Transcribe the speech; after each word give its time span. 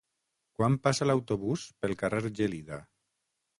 Quan 0.59 0.77
passa 0.87 1.07
l'autobús 1.09 1.67
pel 1.85 1.95
carrer 2.01 2.25
Gelida? 2.43 2.83